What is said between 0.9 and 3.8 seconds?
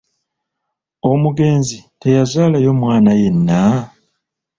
Omugenzi teyazaalayo mwana yenna?